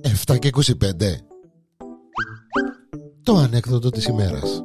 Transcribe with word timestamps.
Εφτά 0.00 0.38
και 0.38 0.50
25 0.52 0.62
Το 3.22 3.34
ανέκδοτο 3.36 3.90
της 3.90 4.04
ημέρας 4.06 4.64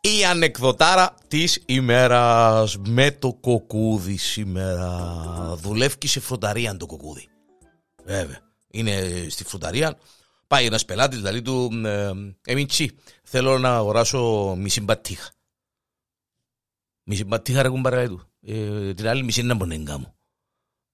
Η 0.00 0.24
ανεκδοτάρα 0.24 1.14
της 1.28 1.62
ημέρας 1.66 2.76
με 2.88 3.10
το 3.10 3.32
κοκούδι 3.32 4.16
σήμερα. 4.16 5.54
Δουλεύει 5.56 6.06
σε 6.06 6.20
φρονταρία 6.20 6.76
το 6.76 6.86
κοκούδι. 6.86 7.28
Βέβαια. 8.04 8.38
Είναι 8.70 9.26
στη 9.28 9.44
φρονταρία. 9.44 9.98
Πάει 10.46 10.66
ένας 10.66 10.84
πελάτης, 10.84 11.18
δηλαδή 11.18 11.42
του 11.42 11.70
ε, 11.84 12.10
Εμιντσί, 12.44 12.90
θέλω 13.22 13.58
να 13.58 13.76
αγοράσω 13.76 14.54
μισή 14.58 14.80
μπατίχα. 14.80 15.30
Μισή 17.04 17.24
μπατίχα 17.24 17.62
ρε 17.62 17.68
κουμπάρα 17.68 18.08
του. 18.08 18.20
Ε, 18.40 18.94
την 18.94 19.08
άλλη 19.08 19.22
μισή 19.22 19.42
να 19.42 19.54
μπορεί 19.54 19.78
να 19.78 19.84
κάνω. 19.84 20.14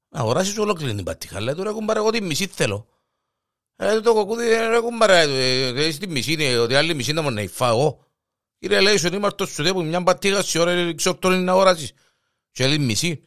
Να 0.09 0.20
αγοράσεις 0.20 0.59
ολόκληρη 0.59 0.95
την 0.95 1.02
μπατίχα. 1.02 1.41
Λέει 1.41 1.55
του 1.55 1.62
ρε 1.62 1.70
κουμπάρα 1.70 1.98
εγώ 1.98 2.10
τη 2.10 2.23
μισή 2.23 2.46
θέλω. 2.46 2.87
Ε, 3.77 4.01
το 4.01 4.15
κοκούδι 4.15 4.46
ρε 4.46 4.80
κουμπάρα 4.80 5.24
του. 5.24 5.32
Ε, 5.32 5.92
τη 5.92 6.06
μισή 6.06 6.32
είναι, 6.32 6.59
ότι 6.59 6.74
άλλη 6.74 6.95
μισή 6.95 7.12
να 7.12 7.23
μπορεί 7.23 7.34
να 7.34 7.46
φάω. 7.48 7.98
Κύριε 8.59 8.80
λέει 8.80 8.95
ότι 8.95 9.16
είμαστε 9.16 9.46
στο 9.46 9.65
σου 9.65 9.73
που 9.73 9.82
μια 9.82 10.01
μπατίχα 10.01 10.42
σε 10.42 10.59
ώρα 10.59 10.95
ξέρω 10.95 11.16
τώρα 11.16 11.37
να 11.37 11.52
αγοράσεις. 11.52 11.92
Και 12.51 12.65
άλλη 12.65 12.79
μισή. 12.79 13.23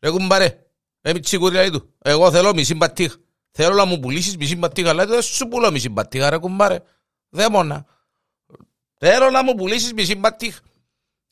Ρε 0.00 0.10
κουμπάρε. 0.10 0.58
Εμιντσί 1.00 1.38
κουριά 1.38 1.70
του. 1.70 1.94
Εγώ 1.98 2.30
θέλω 2.30 2.54
μισή 2.54 2.74
μπατίχα. 2.74 3.16
Θέλω 3.50 3.74
να 3.74 3.84
μου 3.84 4.00
πουλήσεις 4.00 4.36
μισή 4.36 4.56
μπατίχα. 4.56 4.94
Λέει 4.94 5.06
του 5.06 5.22
σου 5.22 5.48
πουλώ 5.48 5.70
μισή 5.70 5.88
μπατίχα 5.88 6.30
ρε 6.30 6.38
κουμπάρε. 6.38 6.80
Δέμονα. 7.28 7.86
Θέλω 8.94 9.30
να 9.30 9.44
μου 9.44 9.54
πουλήσεις 9.54 9.92
μισή 9.92 10.14
μπατίχα. 10.14 10.60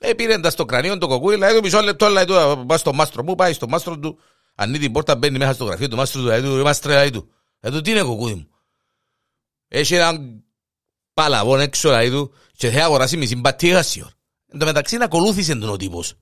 Ε, 0.05 0.15
πήρε 0.15 0.39
τα 0.39 0.51
στο 0.51 0.65
κρανίο 0.65 0.99
το 0.99 1.07
κοκκούι, 1.07 1.37
λέει 1.37 1.55
του 1.55 1.61
μισό 1.63 1.81
λεπτό, 1.81 2.09
λέει 2.09 2.25
του, 2.25 2.65
πάει 2.67 2.79
στο 2.79 2.93
μάστρο 2.93 3.23
μου, 3.23 3.35
πάει 3.35 3.53
στο 3.53 3.69
μάστρο 3.69 3.99
του, 3.99 4.19
ανοίγει 4.55 4.79
την 4.79 4.93
πόρτα, 4.93 5.17
μπαίνει 5.17 5.39
μέσα 5.39 5.53
στο 5.53 5.65
γραφείο 5.65 5.89
του 5.89 5.97
μάστρου 5.97 6.21
του, 6.21 6.27
λέει 6.27 6.41
του, 6.41 6.59
είμαστε 6.59 6.89
λέει 6.89 7.11
του. 7.11 7.33
Λέει 7.61 7.73
του, 7.73 7.81
τι 7.81 7.91
είναι 7.91 8.03
κοκκούι 8.03 8.35
μου; 8.35 8.49
Έχει 9.69 9.95
έναν 9.95 10.45
παλαβόν 11.15 11.61
έξω, 11.61 11.91
λέει 11.91 12.11
του, 12.11 12.35
και 12.57 12.71
θέλει 12.71 12.83
αγοράσει 12.83 13.17
μισή 13.17 13.37
μπατίχα 13.37 13.83
σιωρ. 13.83 14.11
Εν 14.47 14.59
τω 14.59 14.65
μεταξύ 14.65 14.97
να 14.97 15.05
ακολούθησε 15.05 15.55
τον 15.55 15.69
ο 15.69 15.77
τύπος. 15.77 16.15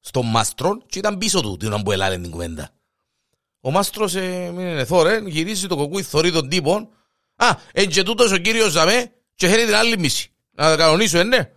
Στο 0.00 0.22
μάστρο 0.22 0.78
και 0.86 0.98
ήταν 0.98 1.18
πίσω 1.18 1.40
του, 1.40 1.56
την 1.56 1.82
που 1.82 1.92
ελάλε 1.92 2.18
την 2.18 2.30
κουβέντα. 2.30 2.70
Ο 3.60 3.70
μάστρος, 3.70 4.14
ε, 4.14 4.50
μην 4.54 4.66
είναι 4.66 4.84
θόρε, 4.84 5.20
γυρίζει 5.26 5.66
το 5.66 5.76
κοκκούι, 5.76 6.02
θωρεί 6.02 6.32
τον 6.32 6.48
τύπο. 6.48 6.88
Α, 7.36 7.46
εν 7.72 7.88
και 7.88 8.02
τούτος 8.02 8.32
ο 8.32 8.36
κύριος 8.36 8.70
Ζαμέ 8.70 9.12
και 9.34 9.48
θέλει 9.48 9.64
την 9.64 9.74
άλλη 9.74 9.98
μισή. 9.98 10.30
Να 10.50 10.64
τα 10.64 10.76
κανονίσω, 10.76 11.18
ε, 11.18 11.24
ναι. 11.24 11.50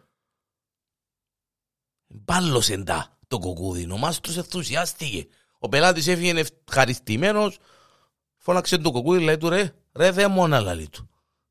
Μπάλωσε 2.25 2.83
τα 2.83 3.17
το 3.27 3.39
κοκκούδι. 3.39 3.91
Ο 3.91 3.97
μάστρος 3.97 4.37
ενθουσιάστηκε. 4.37 5.27
Ο 5.59 5.69
πελάτης 5.69 6.07
έφυγε 6.07 6.43
ευχαριστημένος. 6.65 7.57
Φώναξε 8.37 8.77
το 8.77 8.91
κοκκούδι, 8.91 9.23
λέει 9.23 9.37
του 9.37 9.49
ρε, 9.49 9.73
ρε 9.93 10.11
δε 10.11 10.27
μόνα 10.27 10.59
λαλή 10.59 10.89
του. 10.89 11.09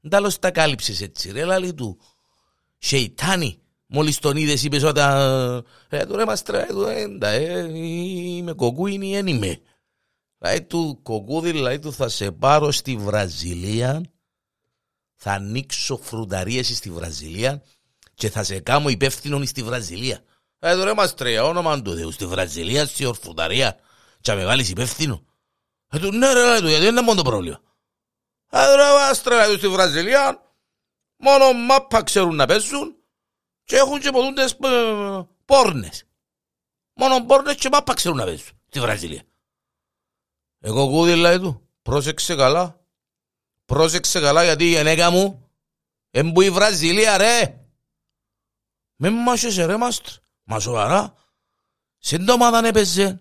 Ντάλλος 0.09 0.39
τα 0.39 0.51
κάλυψες 0.51 1.01
έτσι 1.01 1.31
ρε 1.33 1.45
λαλή 1.45 1.75
του. 1.75 2.01
Σεϊτάνι. 2.79 3.59
Μόλις 3.87 4.19
τον 4.19 4.37
είδες 4.37 4.63
είπες 4.63 4.83
όταν... 4.83 5.65
Ε, 5.89 6.07
του 6.07 6.17
ρε 6.17 6.25
μαστρά, 6.25 6.67
του 6.67 6.83
έντα, 6.83 7.29
ε, 7.29 7.79
είμαι 7.79 8.53
κοκκούινι, 8.53 9.13
δεν 9.13 9.27
είμαι. 9.27 9.61
Λέει 10.39 10.63
του 10.63 11.01
κοκκούδι, 11.03 11.53
λέει 11.53 11.79
του 11.79 11.93
θα 11.93 12.09
σε 12.09 12.31
πάρω 12.33 12.71
στη 12.71 12.97
Βραζιλία, 12.97 14.03
θα 15.15 15.33
ανοίξω 15.33 15.97
φρουταρίες 15.97 16.77
στη 16.77 16.91
Βραζιλία 16.91 17.63
και 18.15 18.31
θα 18.31 18.43
σε 18.43 18.61
κάνω 18.61 18.89
υπεύθυνο 18.89 19.45
στη 19.45 19.63
Βραζιλία. 19.63 20.23
Ε, 20.59 20.75
τώρα 20.75 20.95
μας 20.95 21.15
τρία 21.15 21.45
όνομα 21.45 21.83
του 21.83 21.97
Θεού 21.97 22.11
στη 22.11 22.27
Βραζιλία, 22.27 22.87
στη 22.87 23.05
Ορφουταρία 23.05 23.79
και 24.21 24.35
με 24.35 24.45
βάλεις 24.45 24.71
υπεύθυνο. 24.71 25.25
Ε, 25.91 25.99
του 25.99 26.13
ναι 26.13 26.33
ρε, 26.33 26.45
λέει 26.45 26.61
του, 26.61 26.69
γιατί 26.69 26.87
είναι 26.87 27.01
μόνο 27.01 27.23
το 27.23 27.31
πρόβλημα. 27.31 27.61
Ε, 28.51 28.65
τώρα 28.65 28.93
μας 28.93 29.23
τρία 29.23 29.57
στη 29.57 29.69
Βραζιλία, 29.69 30.55
μόνο 31.17 31.53
μάπα 31.53 32.03
ξέρουν 32.03 32.35
να 32.35 32.47
παίζουν 32.47 32.97
και 33.65 33.77
έχουν 33.77 34.01
και 34.01 34.11
ποτούντες 34.11 34.53
ε, 34.53 35.29
πόρνες. 35.45 36.05
Μόνο 36.95 37.25
πόρνες 37.25 37.55
και 37.55 37.69
μάπα 37.73 37.95
ξέρουν 37.95 38.17
να 38.17 38.25
παίζουν 38.25 38.59
στη 38.69 38.81
Βραζιλία. 38.81 39.23
Εγώ 40.61 40.89
κούδι 40.89 41.15
λέει 41.15 41.39
του, 41.39 41.69
πρόσεξε 41.83 42.35
καλά. 42.35 42.81
Πρόσεξε 43.65 44.21
καλά 44.21 44.45
γιατί 44.45 44.65
η 44.65 44.69
γενέκα 44.69 45.11
μου 45.11 45.51
εμπού 46.11 46.41
η 46.41 46.51
Βραζιλία 46.51 47.17
ρε. 47.17 47.61
Με 48.97 49.11
μάσεσαι 49.11 49.65
ρε 49.65 49.77
μάστρ. 49.77 50.11
Μα 50.51 50.61
σοβαρά. 50.61 51.15
Σύντομα 51.99 52.51
δεν 52.51 52.65
έπαιζε. 52.65 53.21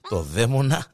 Το 0.08 0.22
δαίμονα 0.22 0.86